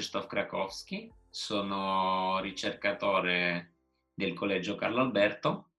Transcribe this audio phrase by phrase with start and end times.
[0.00, 3.74] Krzysztof Krakowski, sono ricercatore
[4.14, 5.72] del Collegio Carlo Alberto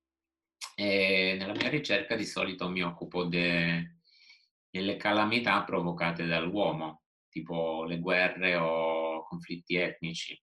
[0.75, 3.96] e nella mia ricerca di solito mi occupo de,
[4.70, 10.39] delle calamità provocate dall'uomo, tipo le guerre o conflitti etnici.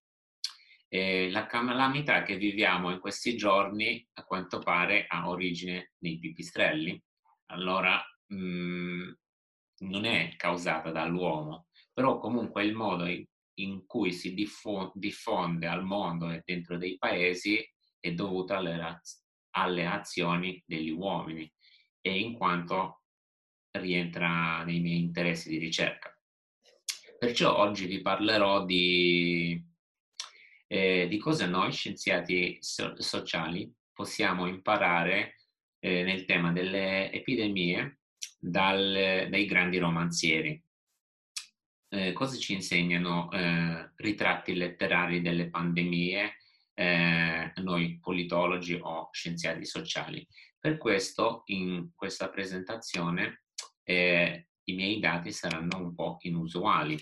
[0.89, 7.01] E la calamità che viviamo in questi giorni a quanto pare ha origine nei pipistrelli.
[7.53, 9.11] Allora, mh, mm,
[9.81, 13.25] non è causata dall'uomo, però comunque il modo in
[13.87, 17.59] cui si diffonde al mondo e dentro dei paesi
[17.99, 19.01] è dovuto alle,
[19.51, 21.51] alle azioni degli uomini
[22.01, 23.03] e in quanto
[23.73, 26.13] rientra nei miei interessi di ricerca.
[27.19, 29.61] Perciò oggi vi parlerò di,
[30.69, 35.35] eh, di cosa noi scienziati so- sociali possiamo imparare
[35.81, 38.01] eh, nel tema delle epidemie
[38.39, 40.63] dal, dai grandi romanzieri
[41.89, 46.37] eh, cosa ci insegnano eh, ritratti letterari delle pandemie,
[46.75, 50.27] eh, noi politologi o scienziati sociali.
[50.59, 53.45] Per questo in questa presentazione
[53.83, 56.99] eh, i miei dati saranno un po' inusuali.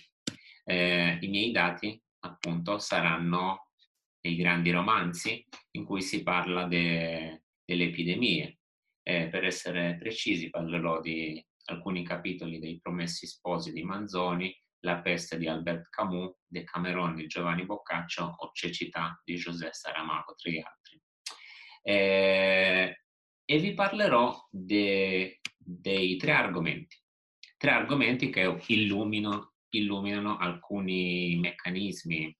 [0.64, 3.70] Eh, I miei dati appunto saranno
[4.20, 8.58] dei grandi romanzi in cui si parla de, delle epidemie.
[9.02, 14.54] Eh, per essere precisi parlerò di alcuni capitoli dei Promessi Sposi di Manzoni,
[14.86, 20.50] la peste di Albert Camus, Decameron di Giovanni Boccaccio o Cecità di José Saramago, tra
[20.50, 21.02] gli altri.
[21.82, 23.00] Eh,
[23.44, 26.96] e vi parlerò de, dei tre argomenti,
[27.56, 32.36] tre argomenti che illuminano, illuminano alcuni meccanismi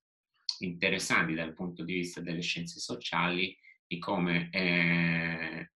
[0.59, 5.71] interessanti dal punto di vista delle scienze sociali, di come, eh,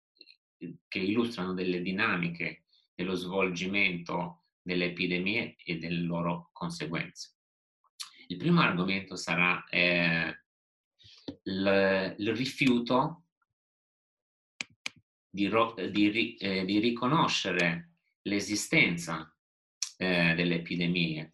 [0.88, 2.64] che illustrano delle dinamiche
[2.96, 7.38] dello svolgimento delle epidemie e delle loro conseguenze.
[8.28, 10.44] Il primo argomento sarà eh,
[11.44, 13.26] il, rifiuto
[15.30, 15.50] di,
[15.92, 19.36] di, eh, di, riconoscere l'esistenza
[19.98, 21.34] eh, delle epidemie.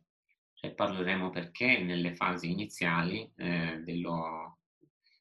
[0.53, 4.59] Cioè, parleremo perché nelle fasi iniziali eh, dello,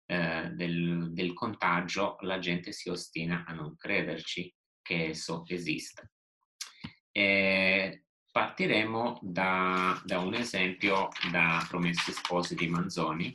[0.07, 6.09] eh, del, del contagio la gente si ostina a non crederci che esso esista.
[7.17, 13.35] E partiremo da, da, un esempio da Promessi Sposi di Manzoni,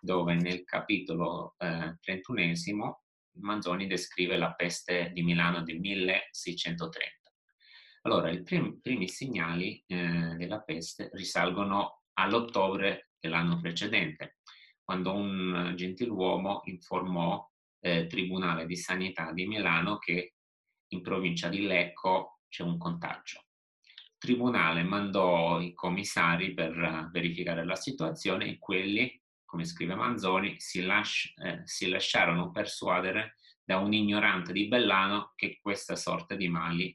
[0.00, 3.02] dove nel capitolo eh, 31
[3.40, 7.32] Manzoni descrive la peste di Milano del 1630.
[8.02, 14.36] Allora, i primi, primi segnali eh, della peste risalgono all'ottobre dell'anno precedente,
[14.84, 17.44] quando un gentiluomo informò
[17.80, 20.34] eh, Tribunale di Sanità di Milano che
[20.92, 23.44] in provincia di Lecco c'è un contagio.
[23.82, 30.82] Il tribunale mandò i commissari per verificare la situazione e quelli, come scrive Manzoni, si,
[30.82, 36.94] lasci, eh, si lasciarono persuadere da un ignorante di Bellano che questa sorta di mali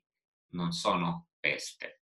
[0.50, 2.02] non sono peste.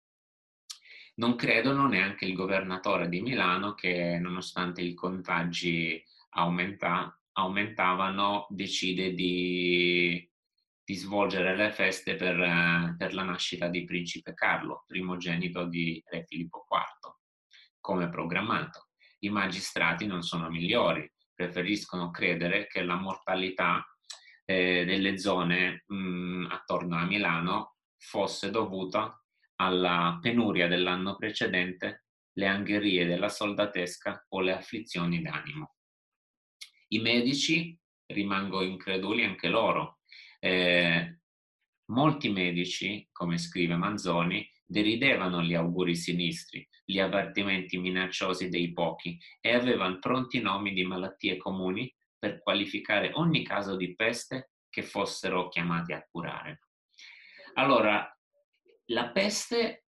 [1.17, 10.30] Non credono neanche il governatore di Milano che, nonostante i contagi aumenta, aumentavano, decide di
[10.91, 16.25] di svolgere le feste per, eh, per, la nascita di principe Carlo, primogenito di re
[16.25, 17.15] Filippo IV,
[17.79, 18.89] come programmato.
[19.21, 23.87] I magistrati non sono migliori, preferiscono credere che la mortalità
[24.45, 29.17] eh, delle zone mh, mm, attorno a Milano fosse dovuta
[29.61, 35.77] alla penuria dell'anno precedente, le angherie della soldatesca o le afflizioni d'animo.
[36.89, 40.00] I medici rimangono increduli anche loro,
[40.41, 41.21] eh,
[41.87, 49.53] molti medici, come scrive Manzoni, deridevano gli auguri sinistri, gli avvertimenti minacciosi dei pochi e
[49.53, 55.93] avevano pronti nomi di malattie comuni per qualificare ogni caso di peste che fossero chiamati
[55.93, 56.61] a curare.
[57.55, 58.09] Allora,
[58.87, 59.87] la peste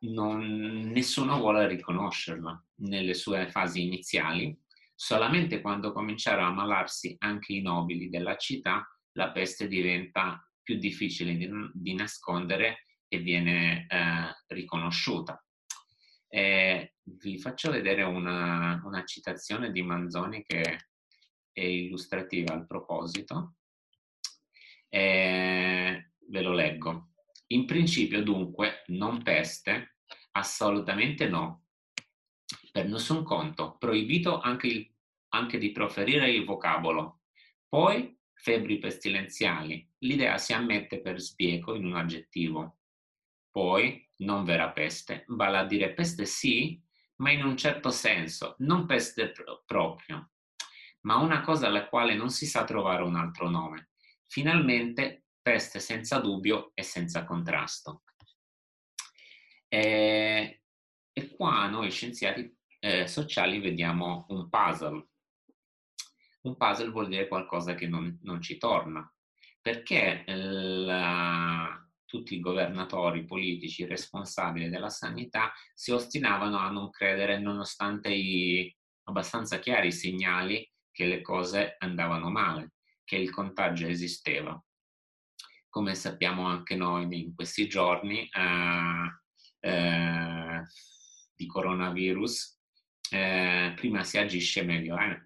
[0.00, 4.56] non, nessuno vuole riconoscerla nelle sue fasi iniziali,
[4.94, 8.84] solamente quando cominciarono a ammalarsi anche i nobili della città
[9.16, 15.42] la peste diventa più difficile di, di nascondere e viene eh, riconosciuta.
[16.28, 20.88] E vi faccio vedere una, una citazione di Manzoni che
[21.52, 23.54] è illustrativa al proposito.
[24.88, 27.12] E ve lo leggo.
[27.48, 29.98] In principio, dunque, non peste?
[30.32, 31.66] Assolutamente no.
[32.72, 33.76] Per nessun conto.
[33.78, 34.94] Proibito anche, il,
[35.28, 37.20] anche di proferire il vocabolo.
[37.68, 39.88] Poi febbri pestilenziali.
[39.98, 42.78] L'idea si ammette per sbieco in un aggettivo.
[43.50, 46.80] Poi, non vera peste, vale a dire peste sì,
[47.16, 49.32] ma in un certo senso, non peste
[49.64, 50.32] proprio,
[51.00, 53.90] ma una cosa alla quale non si sa trovare un altro nome.
[54.26, 58.02] Finalmente, peste senza dubbio e senza contrasto.
[59.68, 60.62] E,
[61.12, 65.06] e qua noi scienziati eh, sociali vediamo un puzzle.
[66.46, 69.12] Un puzzle vuol dire qualcosa che non, non ci torna,
[69.60, 78.10] perché la, tutti i governatori politici responsabili della sanità si ostinavano a non credere nonostante
[78.10, 78.72] i
[79.08, 84.60] abbastanza chiari segnali che le cose andavano male, che il contagio esisteva.
[85.68, 90.62] Come sappiamo anche noi in questi giorni eh, eh,
[91.34, 92.60] di coronavirus,
[93.10, 95.25] eh, prima si agisce meglio è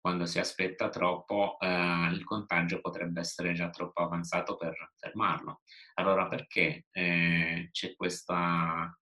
[0.00, 5.60] quando si aspetta troppo, eh, il contagio potrebbe essere già troppo avanzato per fermarlo.
[5.94, 8.98] Allora perché eh, c'è, questa,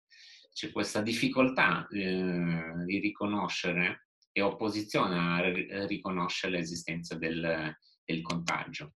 [0.52, 8.96] c'è, questa, difficoltà eh, di riconoscere e opposizione a riconoscere l'esistenza del, del contagio?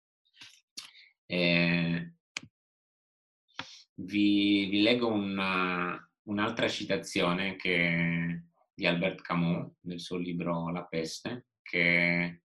[1.25, 2.13] Eh,
[3.95, 8.44] vi, vi, leggo una, un'altra citazione che,
[8.74, 12.42] di Albert Camus nel suo libro La peste, che,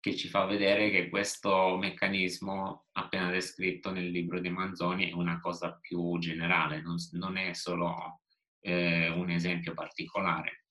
[0.00, 5.38] che ci fa vedere che questo meccanismo appena descritto nel libro di Manzoni è una
[5.40, 8.22] cosa più generale, non, non è solo
[8.60, 10.64] eh, un esempio particolare.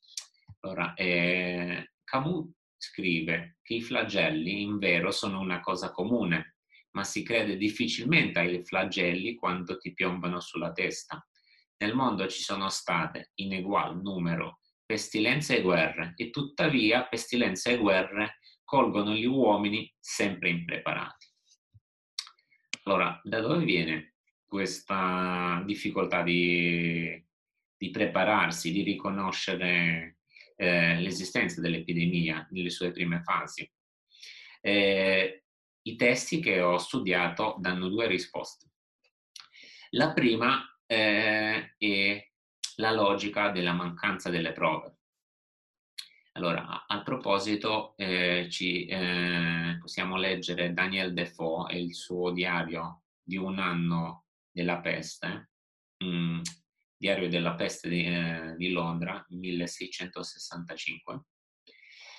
[0.61, 6.55] Allora, eh, Camus scrive che i flagelli in vero sono una cosa comune,
[6.91, 11.23] ma si crede difficilmente ai flagelli quando ti piombano sulla testa.
[11.77, 17.77] Nel mondo ci sono state in egual numero pestilenze e guerre, e tuttavia pestilenze e
[17.77, 21.27] guerre colgono gli uomini sempre impreparati.
[22.83, 27.21] Allora, da dove viene questa difficoltà di,
[27.77, 30.19] di prepararsi, di riconoscere
[30.55, 33.69] eh, l'esistenza dell'epidemia nelle sue prime fasi?
[34.61, 35.43] Eh,
[35.81, 38.71] I testi che ho studiato danno due risposte.
[39.91, 42.31] La prima eh, è
[42.79, 44.95] la logica della mancanza delle prove.
[46.33, 53.37] Allora, a, proposito, eh, ci, eh, possiamo leggere Daniel Defoe e il suo diario di
[53.37, 55.49] un anno della peste,
[56.03, 56.41] mm,
[56.95, 61.23] diario della peste di, eh, di Londra, 1665,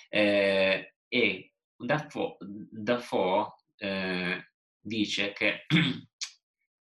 [0.09, 4.51] eh, e Defoe, Defoe eh,
[4.81, 5.65] dice che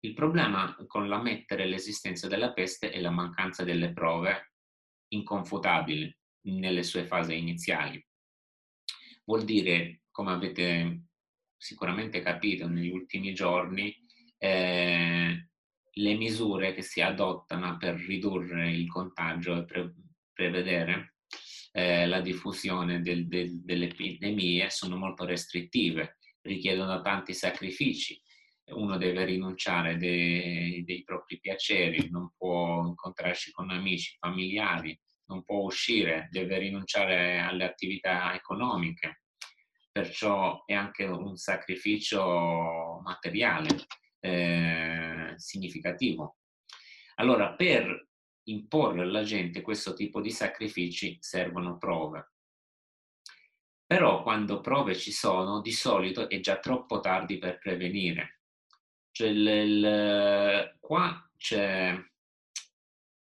[0.01, 4.53] Il problema con l'ammettere l'esistenza della peste è la mancanza delle prove
[5.09, 8.05] inconfutabili nelle sue fasi iniziali.
[9.25, 11.03] Vuol dire, come avete
[11.57, 13.93] sicuramente capito negli ultimi giorni,
[14.39, 15.49] eh,
[15.91, 19.95] le misure che si adottano per ridurre il contagio e pre-
[20.33, 21.17] prevedere
[21.73, 28.23] eh, la diffusione del, del, delle epidemie sono molto restrittive, richiedono tanti sacrifici
[28.71, 35.61] uno deve rinunciare dei, dei propri piaceri, non può incontrarsi con amici, familiari, non può
[35.61, 39.23] uscire, deve rinunciare alle attività economiche,
[39.91, 43.87] perciò è anche un sacrificio materiale
[44.21, 46.37] eh, significativo.
[47.17, 48.09] Allora, per
[48.45, 52.33] imporre alla gente questo tipo di sacrifici servono prove.
[53.87, 58.38] Però quando prove ci sono, di solito è già troppo tardi per prevenire.
[59.19, 61.93] Cioè, il, il, qua c'è,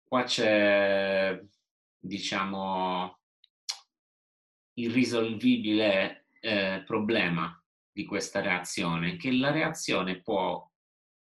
[0.05, 1.43] qua c'è,
[1.99, 3.19] diciamo,
[4.75, 7.61] irrisolvibile eh, problema
[7.91, 10.65] di questa reazione, che la reazione può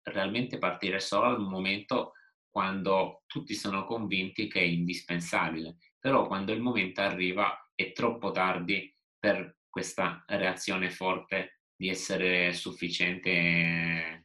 [0.03, 2.11] realmente partire solo al momento
[2.47, 8.95] quando tutti sono convinti che è indispensabile, però quando il momento arriva è troppo tardi
[9.17, 14.20] per questa reazione forte di essere sufficiente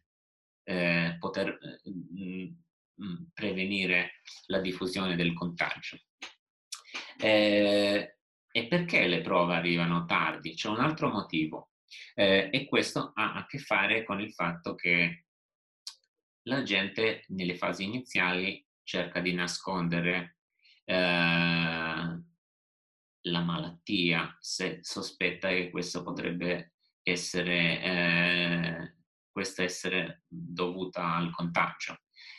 [0.68, 2.48] eh, poter mh,
[2.94, 5.98] mh, prevenire la diffusione del contagio.
[7.18, 8.16] Eh,
[8.50, 10.54] e perché le prove arrivano tardi?
[10.54, 11.70] C'è un altro motivo
[12.14, 15.26] eh, e questo ha a che fare con il fatto che
[16.44, 20.38] la gente nelle fasi iniziali cerca di nascondere
[20.84, 20.94] eh,
[23.20, 28.95] la malattia se sospetta che questo potrebbe essere eh,
[29.36, 31.98] questa essere dovuta al contagio.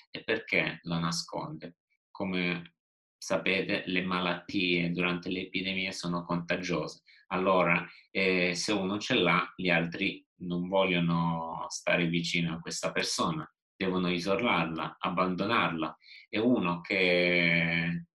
[0.10, 1.76] E perché la nasconde?
[2.10, 2.74] Come
[3.16, 7.04] sapete, le malattie durante le epidemie sono contagiose.
[7.28, 13.48] Allora, eh, se uno ce l'ha, gli altri non vogliono stare vicino a questa persona,
[13.76, 15.96] devono isolarla, abbandonarla.
[16.30, 18.08] E uno che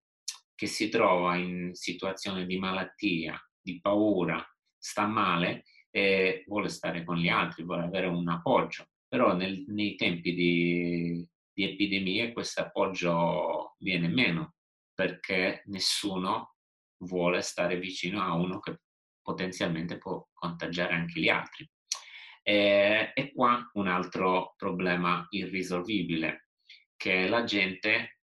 [0.62, 4.40] che si trova in situazione di malattia, di paura,
[4.78, 8.88] sta male e vuole stare con gli altri, vuole avere un appoggio.
[9.06, 14.54] Però nel, nei tempi di, di epidemie questo appoggio viene meno
[14.94, 16.54] perché nessuno
[17.04, 18.80] vuole stare vicino a uno che
[19.20, 21.68] potenzialmente può contagiare anche gli altri.
[22.42, 26.48] E, e qua un altro problema irrisolvibile,
[26.96, 28.18] che la gente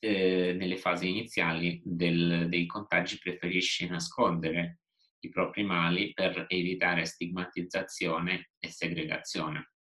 [0.00, 4.80] eh, nelle fasi iniziali del, dei contagi preferisce nascondere
[5.26, 9.72] i propri mali per evitare stigmatizzazione e segregazione.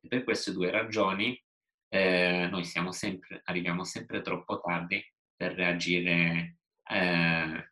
[0.00, 1.40] E per queste due ragioni
[1.88, 5.02] eh, noi sempre, arriviamo sempre troppo tardi
[5.34, 7.70] per reagire eh,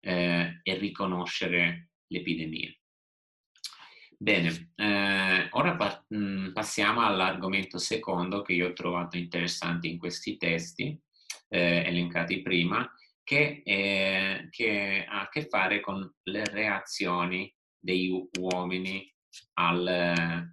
[0.00, 2.72] eh, e riconoscere l'epidemia.
[4.16, 10.36] Bene, eh, ora pa- mm, passiamo all'argomento secondo che io ho trovato interessante in questi
[10.36, 10.98] testi
[11.48, 12.86] eh, elencati prima,
[13.30, 18.10] che, è, che, ha a che fare con le reazioni degli
[18.40, 19.08] uomini
[19.52, 20.52] al,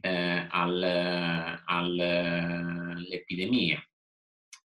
[0.00, 3.80] eh, al, all'epidemia,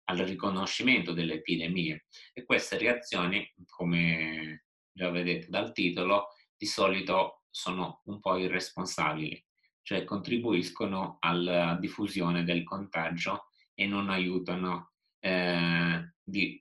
[0.07, 2.07] al riconoscimento delle epidemie.
[2.33, 9.47] E queste reazioni, come già vedete dal titolo, di solito sono un po' irresponsabili,
[9.83, 13.45] cioè contribuiscono alla diffusione del contagio
[13.75, 16.61] e non aiutano eh, di,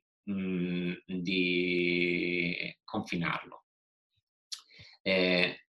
[1.05, 3.65] di, confinarlo.
[5.01, 5.65] Eh,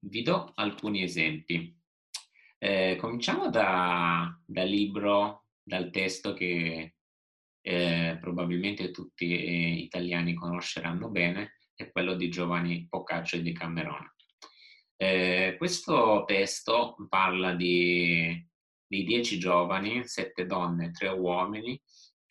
[0.00, 1.74] vi do alcuni esempi.
[2.58, 6.94] Eh, cominciamo da, dal libro, dal testo che
[7.60, 14.14] eh, probabilmente tutti eh, italiani conosceranno bene, è quello di Giovanni Boccaccio di Camerone.
[14.96, 18.48] Eh, questo testo parla di,
[18.86, 21.80] di dieci giovani, sette donne e tre uomini,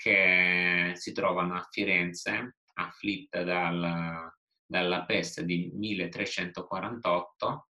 [0.01, 4.33] che si trovano a Firenze, afflitta dal,
[4.65, 7.67] dalla peste di 1348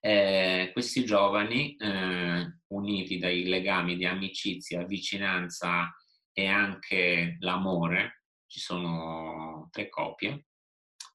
[0.00, 5.94] eh, questi giovani, eh, uniti dai legami di amicizia, vicinanza
[6.30, 10.48] e anche l'amore, ci sono tre coppie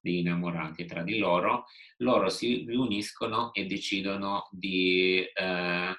[0.00, 1.66] di innamorati tra di loro,
[1.98, 5.96] loro si riuniscono e decidono di, eh,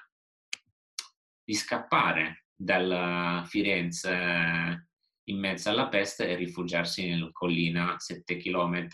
[1.42, 4.88] di scappare dalla Firenze
[5.24, 8.88] in mezzo alla peste e rifugiarsi nella collina 7 km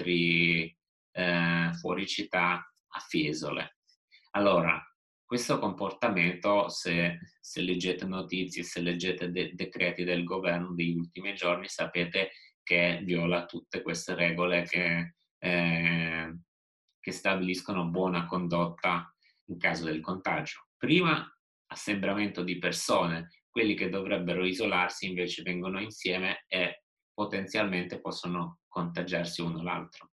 [1.13, 3.77] eh, fuori città a Fiesole.
[4.33, 4.83] Allora,
[5.25, 11.69] questo comportamento, se, se leggete notizie, se leggete de- decreti del governo degli ultimi giorni,
[11.69, 12.31] sapete
[12.63, 16.39] che viola tutte queste regole che, eh,
[16.99, 19.15] che stabiliscono buona condotta
[19.47, 20.69] in caso del contagio.
[20.77, 21.27] Prima,
[21.67, 29.65] assembramento di persone, quelli che dovrebbero isolarsi invece vengono insieme e potenzialmente possono contagiarsi uno
[29.65, 30.13] l'altro.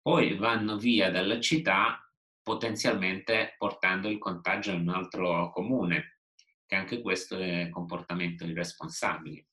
[0.00, 2.00] Poi vanno via dalla città
[2.40, 6.20] potenzialmente portando il contagio in un altro comune,
[6.66, 9.48] che anche questo è comportamento irresponsabile.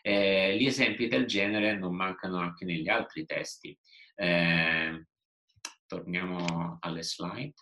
[0.00, 3.76] Eh, gli esempi del genere non mancano anche negli altri testi.
[4.14, 5.04] Eh,
[5.88, 7.54] torniamo alle slide.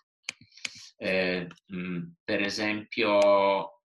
[0.97, 3.80] Eh, mh, per esempio,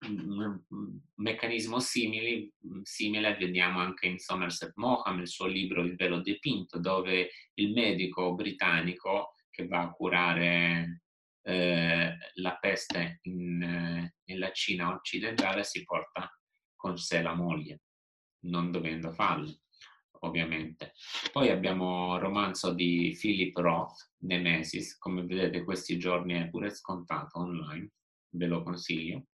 [0.00, 2.52] un meccanismo simile,
[2.82, 8.34] simile vediamo anche in Somerset Maugham, nel suo libro Il velo dipinto, dove il medico
[8.34, 11.02] britannico che va a curare
[11.42, 16.30] eh, la peste in, eh, nella Cina occidentale si porta
[16.76, 17.80] con sé la moglie,
[18.44, 19.62] non dovendo farlo,
[20.20, 20.92] ovviamente.
[21.32, 27.40] Poi abbiamo il romanzo di Philip Roth, Nemesis, come vedete questi giorni è pure scontato
[27.40, 27.90] online,
[28.30, 29.24] ve lo consiglio.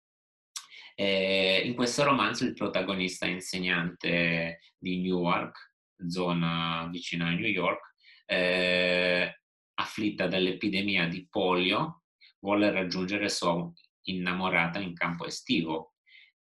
[0.94, 5.74] E in questo romanzo il protagonista è insegnante di Newark,
[6.06, 7.94] zona vicina a New York,
[8.26, 9.40] eh,
[9.74, 12.02] afflitta dall'epidemia di polio,
[12.38, 13.70] vuole raggiungere sua
[14.02, 15.94] innamorata in campo estivo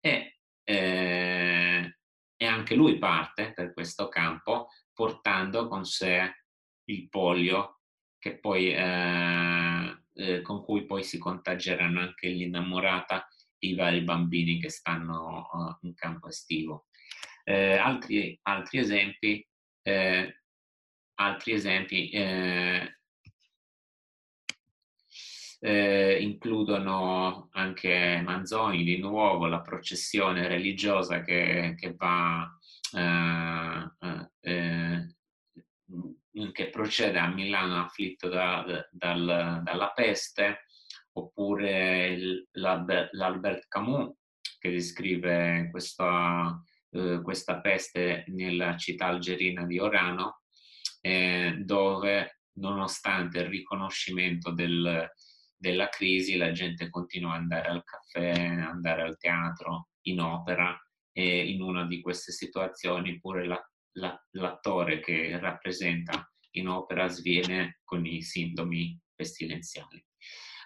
[0.00, 1.98] e, eh,
[2.36, 6.32] e anche lui parte per questo campo portando con sé
[6.84, 7.80] il polio
[8.40, 13.26] poi, eh, eh, con cui poi si contageranno anche l'innamorata
[13.60, 16.86] i vari bambini che stanno uh, in campo estivo.
[17.44, 19.46] Eh, altri, altri, esempi,
[19.82, 20.42] eh,
[21.14, 22.98] altri esempi eh,
[25.60, 32.48] eh, includono anche Manzoni di nuovo, la processione religiosa che, che va
[32.92, 33.88] eh,
[36.52, 40.66] che procede a Milano afflitto da, dal, dalla peste,
[41.18, 44.14] oppure l'Albert Camus
[44.58, 46.60] che descrive questa,
[46.90, 50.42] eh, questa peste nella città algerina di Orano,
[51.00, 55.08] eh, dove nonostante il riconoscimento del,
[55.56, 60.76] della crisi la gente continua ad andare al caffè, andare al teatro, in opera
[61.12, 67.80] e in una di queste situazioni pure la, la, l'attore che rappresenta in opera sviene
[67.84, 70.02] con i sintomi pestilenziali.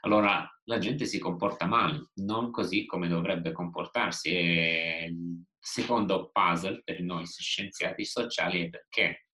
[0.04, 4.28] Allora la gente si comporta male, non così come dovrebbe comportarsi.
[4.30, 9.26] E il secondo puzzle per noi scienziati sociali è perché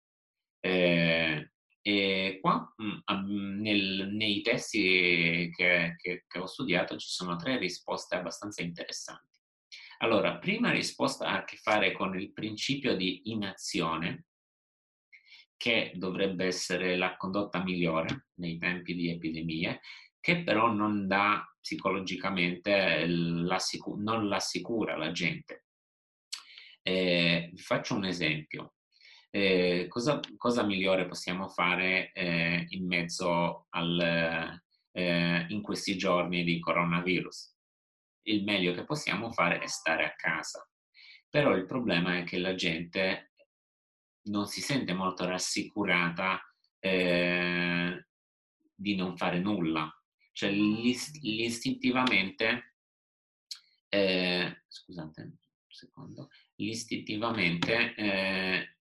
[0.61, 7.57] eh, e qua mm, nel, nei testi che, che, che, ho studiato ci sono tre
[7.59, 9.39] risposte abbastanza interessanti.
[9.99, 14.27] Allora, prima risposta ha a che fare con il principio di inazione,
[15.57, 19.81] che dovrebbe essere la condotta migliore nei tempi di epidemie,
[20.29, 25.65] che però non dà psicologicamente, non l'assicura la gente.
[26.83, 28.75] Eh, vi faccio un esempio.
[29.31, 34.61] Eh, cosa, cosa, migliore possiamo fare eh, in mezzo al,
[34.93, 37.57] eh, in questi giorni di coronavirus?
[38.25, 40.63] Il meglio che possiamo fare è stare a casa.
[41.31, 43.33] Però il problema è che la gente
[44.25, 46.39] non si sente molto rassicurata
[46.81, 48.07] eh,
[48.75, 49.91] di non fare nulla.
[50.39, 52.77] Cioè l'istintivamente,
[53.89, 55.33] eh, scusate un
[55.67, 58.77] secondo, l'istintivamente eh,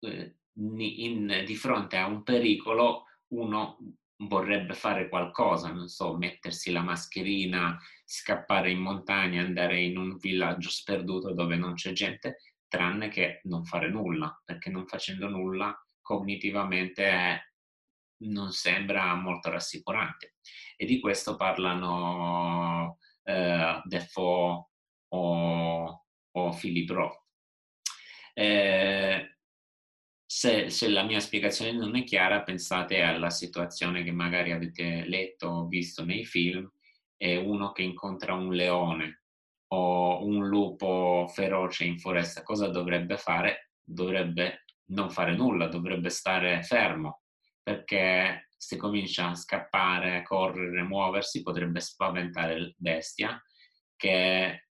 [0.00, 3.78] eh, in, di fronte a un pericolo uno
[4.16, 10.68] vorrebbe fare qualcosa, non so, mettersi la mascherina, scappare in montagna, andare in un villaggio
[10.68, 17.04] sperduto dove non c'è gente, tranne che non fare nulla, perché non facendo nulla cognitivamente
[17.04, 17.40] è,
[18.18, 20.36] non sembra molto rassicurante.
[20.76, 24.66] E di questo parlano eh, Defoe
[25.08, 27.24] o, o Philip Roth.
[28.34, 29.36] Eh,
[30.24, 35.46] se, se, la mia spiegazione non è chiara, pensate alla situazione che magari avete letto
[35.46, 36.70] o visto nei film,
[37.16, 39.22] è uno che incontra un leone
[39.68, 43.70] o un lupo feroce in foresta, cosa dovrebbe fare?
[43.82, 47.22] Dovrebbe non fare nulla, dovrebbe stare fermo,
[47.66, 53.42] perché se comincia a scappare, a correre, a muoversi, potrebbe spaventare il bestia
[53.96, 54.68] che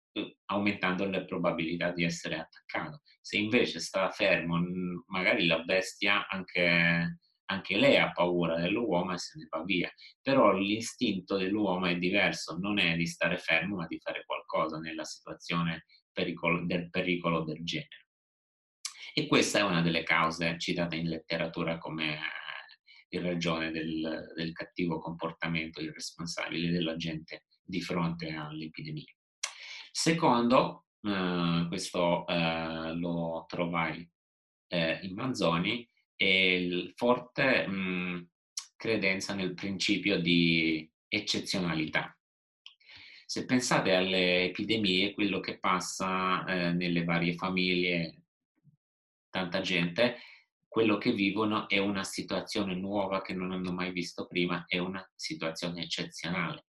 [0.47, 2.99] aumentando le probabilità di essere attaccato.
[3.21, 4.60] Se invece sta fermo,
[5.06, 9.89] magari la bestia anche, anche lei ha paura dell'uomo e se ne va via.
[10.21, 15.06] Però l'istinto dell'uomo è diverso, non è di stare fermo, ma di fare qualcosa nella
[15.06, 18.08] situazione pericolo, del pericolo del genere.
[19.13, 22.19] E questa è una delle cause citate in letteratura come
[23.13, 29.13] in ragione del, del cattivo comportamento irresponsabile della gente di fronte all'epidemia.
[29.91, 34.10] Secondo, eh, questo eh, lo trovai
[34.67, 38.21] eh, in Manzoni, è il forte mh, mm,
[38.76, 42.15] credenza nel principio di eccezionalità.
[43.26, 48.24] Se pensate alle epidemie, quello che passa eh, nelle varie famiglie,
[49.30, 50.17] tanta gente,
[50.71, 55.05] quello che vivono è una situazione nuova che non hanno mai visto prima, è una
[55.13, 56.67] situazione eccezionale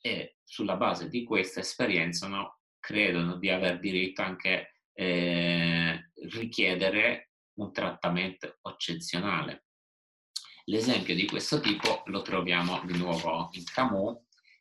[0.00, 7.72] e sulla base di questa esperienza no, credono di aver diritto anche eh, richiedere un
[7.74, 9.66] trattamento eccezionale.
[10.64, 14.16] L'esempio di questo tipo lo troviamo di nuovo in Camus,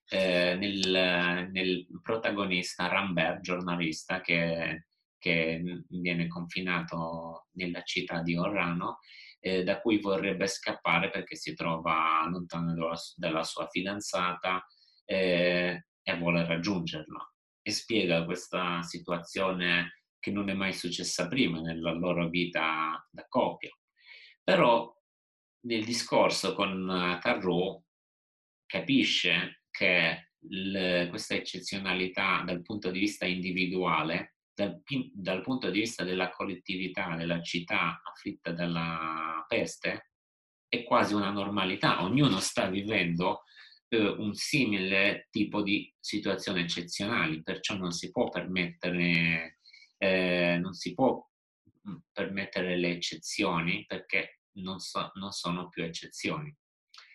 [0.10, 4.89] eh, nel, nel, protagonista Rambert, giornalista che,
[5.20, 9.00] che, viene confinato nella città di Orano,
[9.40, 12.74] eh, da cui vorrebbe scappare perché si trova lontano
[13.16, 14.66] dalla, sua fidanzata,
[15.06, 21.92] eh, e vuole raggiungerlo e spiega questa situazione che non è mai successa prima nella
[21.92, 23.70] loro vita da coppia.
[24.44, 24.92] Però
[25.62, 27.84] nel discorso con Tarot
[28.66, 34.82] capisce che le, questa eccezionalità dal punto di vista individuale, dal,
[35.14, 40.12] dal, punto di vista della collettività, della città afflitta dalla peste,
[40.68, 42.04] è quasi una normalità.
[42.04, 43.44] Ognuno sta vivendo
[43.88, 49.60] eh, un simile tipo di situazioni eccezionali, perciò non si può permettere,
[49.98, 51.26] eh, non si può
[51.90, 56.54] mm, permettere le eccezioni perché non, so, non sono più eccezioni.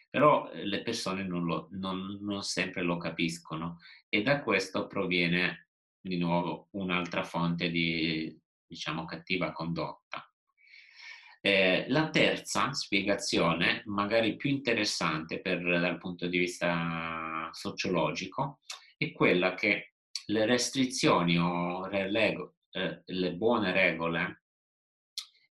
[0.09, 3.79] Però eh, le persone non, lo, non, non sempre lo capiscono
[4.09, 5.64] e da questo proviene
[6.05, 10.31] di nuovo un'altra fonte di, diciamo, cattiva condotta.
[11.41, 18.61] Eh, la terza spiegazione, magari più interessante per, dal punto di vista sociologico,
[18.99, 19.95] è quella che
[20.27, 24.43] le restrizioni o eh, le buone regole,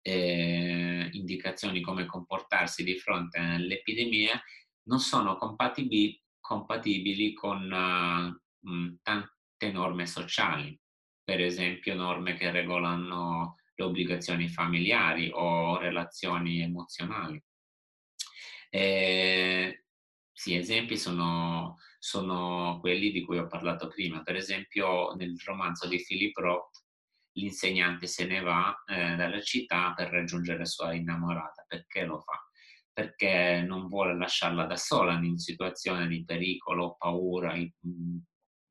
[0.02, 4.44] eh, indicazioni come comportarsi di fronte alle epidemie,
[4.84, 8.42] non sono compatibili, compatibili con uh,
[9.62, 10.78] tante norme sociali,
[11.24, 17.42] per esempio norme che regolano le obbligazioni familiari o relazioni emozionali.
[18.72, 19.86] Eh,
[20.32, 24.24] sì, esempi sono, sono, quelli di cui ho parlato prima.
[24.24, 26.86] Per esempio, nel romanzo di Philip Roth,
[27.34, 31.66] l'insegnante se ne va eh, dalla città per raggiungere sua innamorata.
[31.68, 32.40] Perché lo fa?
[32.92, 37.56] Perché non vuole lasciarla da sola in situazione di pericolo, paura,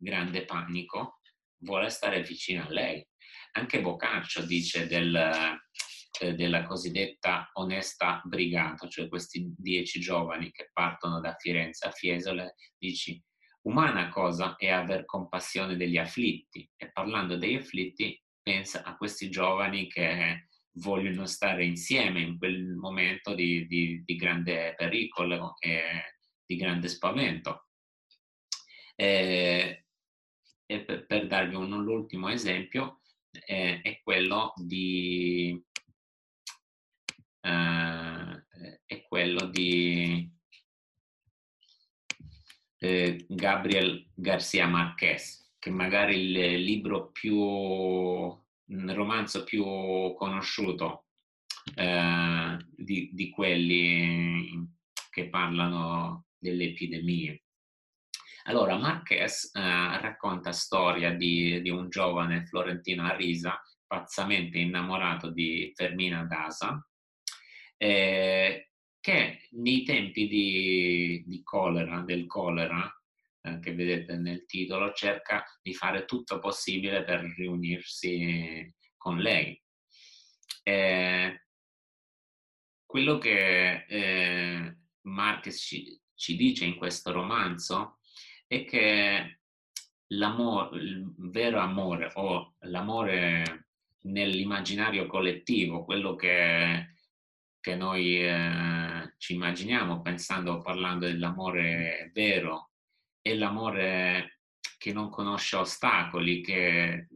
[0.00, 1.20] grande panico,
[1.62, 3.06] vuole stare vicino a lei.
[3.52, 5.14] Anche Boccaccio dice del,
[6.20, 12.56] eh, della cosiddetta onesta brigata, cioè questi dieci giovani che partono da Firenze a Fiesole,
[12.78, 13.22] dici
[13.62, 19.86] umana cosa è aver compassione degli afflitti e parlando degli afflitti pensa a questi giovani
[19.86, 26.88] che vogliono stare insieme in quel momento di, di, di grande pericolo e di grande
[26.88, 27.66] spavento.
[28.94, 29.86] Eh,
[30.70, 33.00] e per, per darvi un, l'ultimo esempio,
[33.44, 35.60] eh, è quello di,
[37.40, 38.44] eh,
[38.86, 40.30] è quello di
[42.78, 49.64] eh, Gabriel Garcia Marquez, che magari il libro più, il romanzo più
[50.14, 51.06] conosciuto
[51.74, 54.68] eh, di, di quelli
[55.10, 57.39] che parlano delle epidemie.
[58.44, 65.72] Allora, Marquez eh, racconta storia di, di, un giovane florentino a risa, pazzamente innamorato di
[65.74, 66.82] Fermina Dasa,
[67.76, 72.90] eh, che nei tempi di, di colera, del colera,
[73.42, 79.60] eh, che vedete nel titolo, cerca di fare tutto possibile per riunirsi con lei.
[80.62, 81.44] Eh,
[82.86, 87.99] quello che eh, Marquez ci, ci dice in questo romanzo
[88.50, 89.42] è che
[90.08, 93.68] l'amore, il vero amore o l'amore
[94.02, 96.94] nell'immaginario collettivo, quello che,
[97.60, 102.72] che noi eh, ci immaginiamo pensando, parlando dell'amore vero,
[103.20, 104.40] è l'amore
[104.78, 107.06] che non conosce ostacoli, che,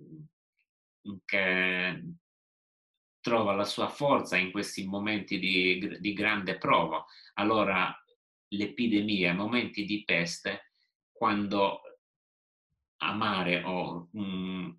[1.24, 2.04] che
[3.18, 7.04] trova la sua forza in questi momenti di, di grande prova.
[7.34, 7.92] Allora
[8.50, 10.73] l'epidemia, momenti di peste,
[11.14, 11.80] quando
[12.98, 14.70] amare o mm,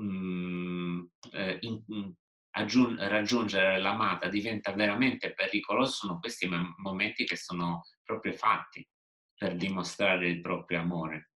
[0.00, 2.10] mm, eh, in, mm,
[2.56, 8.86] aggiung- raggiungere l'amata diventa veramente pericoloso, sono questi momenti che sono proprio fatti
[9.34, 11.30] per dimostrare il proprio amore.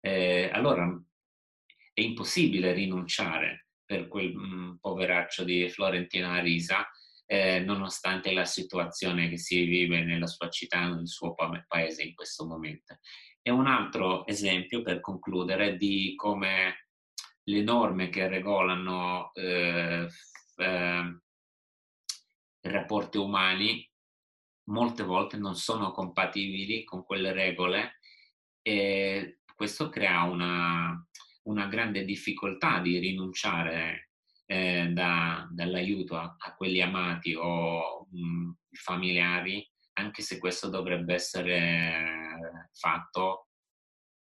[0.00, 0.86] Eh, allora
[1.92, 6.86] è impossibile rinunciare per quel mm, poveraccio di Florentino Arisa,
[7.30, 12.46] eh, nonostante la situazione che si vive nella sua città, nel suo paese in questo
[12.46, 12.98] momento.
[13.42, 16.88] È un altro esempio, per concludere, di come
[17.44, 20.08] le norme che regolano eh,
[20.56, 21.18] eh,
[22.60, 23.86] i rapporti umani
[24.68, 28.00] molte volte non sono compatibili con quelle regole
[28.62, 31.06] e questo crea una,
[31.44, 34.07] una grande difficoltà di rinunciare
[34.50, 41.12] eh, da, dall'aiuto a, a, quelli amati o mh, mm, familiari, anche se questo dovrebbe
[41.12, 43.48] essere fatto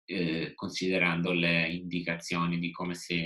[0.06, 3.24] eh, considerando le indicazioni di come, si,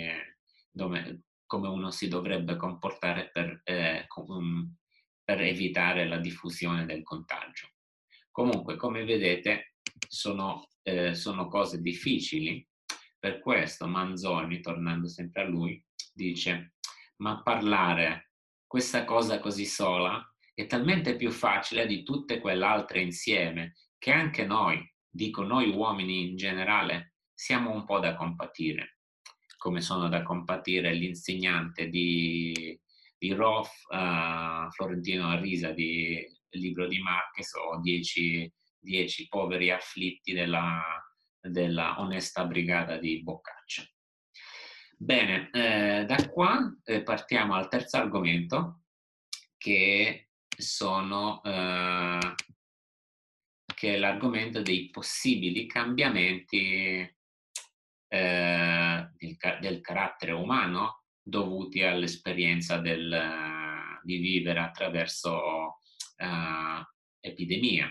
[0.69, 4.75] dove, come uno si dovrebbe comportare per, eh, com,
[5.23, 7.69] per evitare la diffusione del contagio.
[8.29, 12.67] Comunque, come vedete, sono, eh, sono cose difficili,
[13.17, 15.81] per questo Manzoni, tornando sempre a lui,
[16.13, 16.73] dice,
[17.19, 18.31] ma parlare
[18.65, 24.45] questa cosa così sola è talmente più facile di tutte quelle altre insieme che anche
[24.45, 24.79] noi,
[25.09, 28.99] dico noi uomini in generale, siamo un po' da compatire,
[29.57, 32.77] come sono da compatire l'insegnante di,
[33.17, 40.81] di Roth, uh, Florentino Arisa di libro di Marquez o dieci, dieci poveri afflitti della,
[41.39, 43.83] della onesta brigata di Boccaccio.
[45.01, 48.81] Bene, eh, da qua eh, partiamo al terzo argomento
[49.55, 52.35] che sono eh,
[53.73, 57.15] che è l'argomento dei possibili cambiamenti
[58.09, 65.77] eh, del, del, carattere umano dovuti all'esperienza del, di vivere attraverso
[66.17, 66.83] uh,
[67.21, 67.89] epidemia.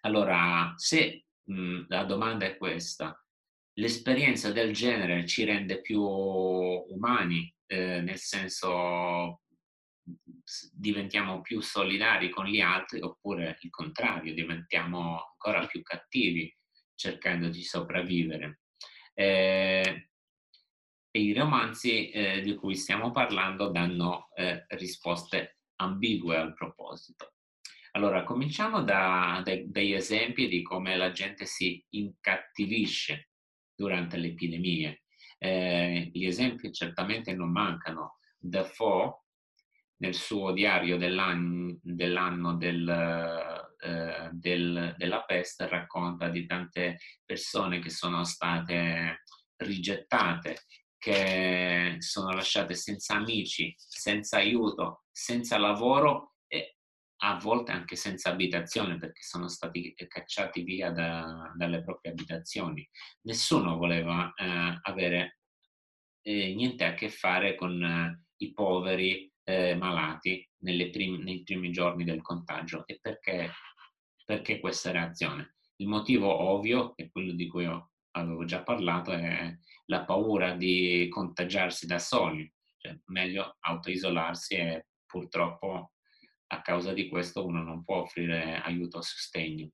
[0.00, 3.22] Allora, se mh, la domanda è questa,
[3.80, 9.40] l'esperienza del genere ci rende più umani, eh, nel senso
[10.72, 16.54] diventiamo più solidari con gli altri oppure il contrario, diventiamo ancora più cattivi
[16.94, 18.60] cercando di sopravvivere.
[19.14, 20.08] Eh,
[21.12, 27.32] e i romanzi eh, di cui stiamo parlando danno eh, risposte ambigue al proposito.
[27.92, 33.29] Allora, cominciamo da, da, dagli esempi di come la gente si incattivisce
[33.80, 35.04] durante le epidemie.
[35.38, 38.18] Eh, gli esempi certamente non mancano.
[38.38, 39.22] Defoe,
[40.02, 42.88] nel suo diario dell'anno, dell'anno del,
[43.78, 49.22] eh, del, della peste, racconta di tante persone che sono state
[49.56, 50.64] rigettate,
[50.98, 56.29] che sono lasciate senza amici, senza aiuto, senza lavoro
[57.22, 62.88] a volte anche senza abitazione perché sono stati cacciati via da, dalle proprie abitazioni.
[63.22, 65.40] Nessuno voleva eh, avere
[66.22, 70.48] eh, niente a che fare con eh, i poveri eh, malati
[70.90, 72.86] prim- nei primi giorni del contagio.
[72.86, 73.50] E perché,
[74.24, 75.56] perché questa reazione?
[75.76, 77.68] Il motivo ovvio, è quello di cui
[78.12, 79.54] avevo già parlato, è
[79.86, 82.50] la paura di contagiarsi da soli.
[82.78, 85.92] Cioè, meglio autoisolarsi e purtroppo
[86.52, 89.70] a causa di questo uno non può offrire aiuto o sostegno.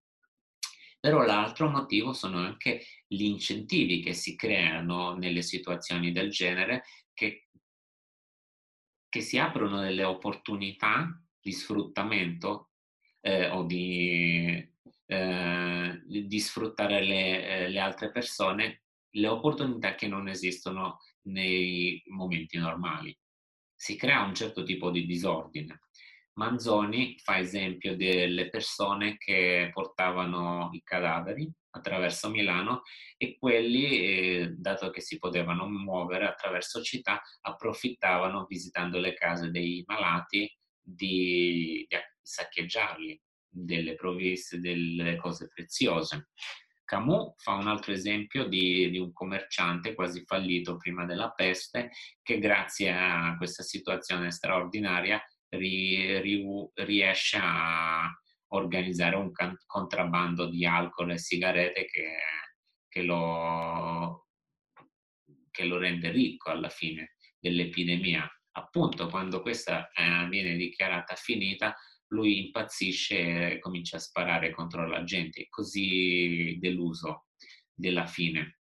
[1.00, 7.48] Però l'altro motivo sono anche gli incentivi che si creano nelle situazioni del genere che,
[9.08, 12.70] che si aprono delle opportunità di sfruttamento
[13.20, 14.68] eh, o di,
[15.06, 22.58] eh, di sfruttare le, eh, le altre persone, le opportunità che non esistono nei momenti
[22.58, 23.16] normali.
[23.74, 25.86] Si crea un certo tipo di disordine.
[26.37, 32.83] Manzoni fa esempio delle persone che portavano i cadaveri attraverso Milano
[33.16, 39.83] e quelli, eh, dato che si potevano muovere attraverso città, approfittavano visitando le case dei
[39.87, 40.51] malati
[40.83, 43.18] di, di saccheggiarli
[43.49, 46.29] delle provviste, delle cose preziose.
[46.85, 51.90] Camus fa un altro esempio di, di, un commerciante quasi fallito prima della peste
[52.22, 58.11] che grazie a questa situazione straordinaria ri, ri, riesce a
[58.48, 62.16] organizzare un can, contrabbando di alcol e sigarette che,
[62.88, 64.28] che, lo,
[65.50, 68.28] che lo rende ricco alla fine dell'epidemia.
[68.52, 71.76] Appunto, quando questa eh, viene dichiarata finita,
[72.09, 77.26] lui impazzisce e comincia a sparare contro la gente, così deluso
[77.74, 78.61] della fine.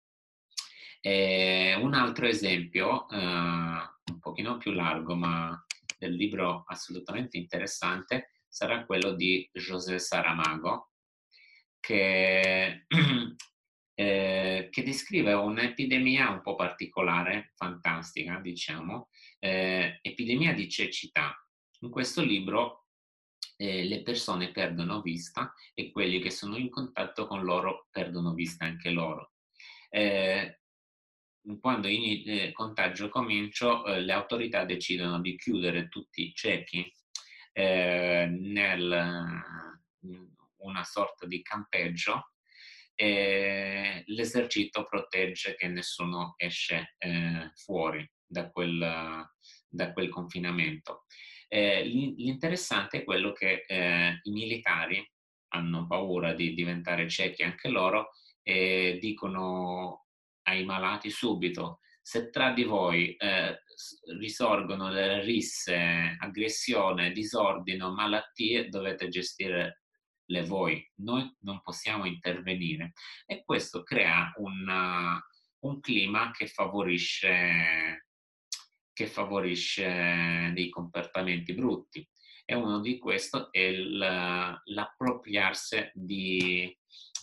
[1.01, 5.65] E un altro esempio, eh, un pochino più largo, ma
[6.01, 10.93] del libro assolutamente interessante sarà quello di José Saramago,
[11.79, 12.87] che,
[13.95, 21.37] eh, che descrive un'epidemia un po' particolare, fantastica, diciamo, eh, epidemia di cecità.
[21.81, 22.87] In questo libro
[23.57, 28.65] eh, le persone perdono vista e quelli che sono in contatto con loro perdono vista
[28.65, 29.33] anche loro.
[29.91, 30.60] Eh,
[31.61, 36.93] quando il eh, contagio comincia, eh, le autorità decidono di chiudere tutti i ciechi
[37.53, 39.43] eh, nel
[40.61, 42.33] una sorta di campeggio
[42.95, 49.27] e l'esercito protegge che nessuno esce eh, fuori da quel,
[49.69, 51.07] da quel confinamento.
[51.49, 55.05] Eh, l'interessante è quello che eh, i militari
[55.53, 58.11] hanno paura di diventare ciechi anche loro
[58.43, 60.10] e dicono
[60.51, 63.63] ai malati subito, se tra di voi eh,
[64.19, 69.85] risorgono delle risse, aggressione, disordine malattie, dovete gestire
[70.27, 72.93] le voi, noi non possiamo intervenire.
[73.27, 75.19] E questo crea una,
[75.61, 78.07] un clima che favorisce,
[78.93, 82.07] che favorisce dei comportamenti brutti.
[82.45, 86.77] E uno di questi è l'appropriarsi di,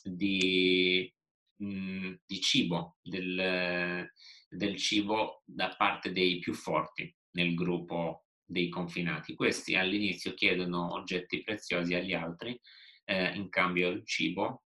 [0.03, 1.13] di
[1.57, 4.09] mh, di cibo, del,
[4.49, 9.35] del cibo da parte dei più forti nel gruppo dei confinati.
[9.35, 12.59] Questi all'inizio chiedono oggetti preziosi agli altri
[13.05, 14.63] eh, in cambio del cibo,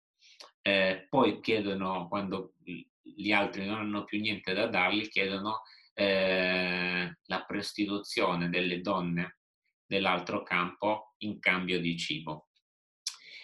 [0.61, 2.55] eh, poi chiedono, quando
[3.01, 5.61] gli altri non hanno più niente da dargli, chiedono
[5.93, 9.39] eh, la prostituzione delle donne
[9.85, 12.49] dell'altro campo in cambio di cibo.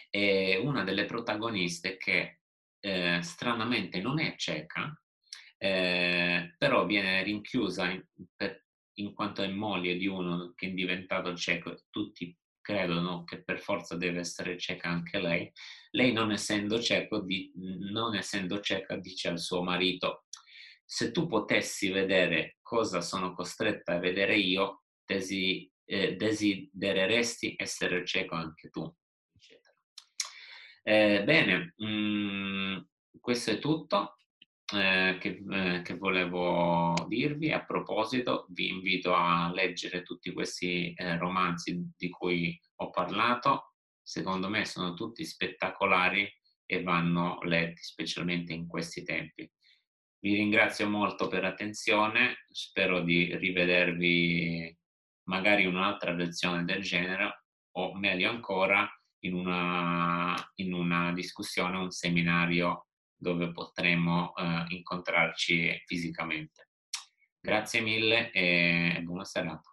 [0.10, 2.42] E una delle protagoniste che
[2.86, 4.94] eh, stranamente non è cieca,
[5.58, 8.04] eh, però viene rinchiusa in,
[8.36, 8.66] per,
[8.96, 13.96] in, quanto è moglie di uno che è diventato cieco, tutti credono che per forza
[13.96, 15.50] deve essere cieca anche lei.
[15.92, 20.26] Lei non essendo, cieco, di, non essendo cieca dice al suo marito,
[20.84, 28.36] se tu potessi vedere cosa sono costretta a vedere io, desi, eh, desidereresti essere cieco
[28.36, 28.94] anche tu.
[30.86, 32.78] Eh, bene, mm,
[33.20, 34.18] questo è tutto
[34.74, 37.52] eh, che, eh, che, volevo dirvi.
[37.52, 43.76] A proposito, vi invito a leggere tutti questi eh, romanzi di cui ho parlato.
[44.02, 46.30] Secondo me sono tutti spettacolari
[46.66, 49.50] e vanno letti, specialmente in questi tempi.
[50.20, 54.78] Vi ringrazio molto per l'attenzione, spero di rivedervi
[55.28, 58.90] magari in un'altra lezione del genere o meglio ancora
[59.24, 66.70] in una, in una discussione, un seminario dove potremo eh, incontrarci fisicamente.
[67.40, 69.72] Grazie mille e buona serata.